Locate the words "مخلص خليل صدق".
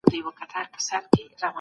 0.41-1.47